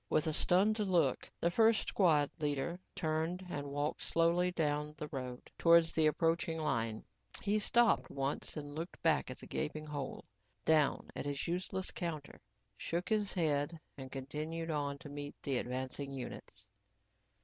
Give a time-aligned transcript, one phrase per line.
[0.09, 5.51] With a stunned look, the first squad leader turned and walked slowly down the road
[5.59, 7.05] towards the approaching line.
[7.43, 10.25] He stopped once and looked back at the gaping hole,
[10.65, 12.41] down at his useless counter,
[12.75, 16.65] shook his head and continued on to meet the advancing units.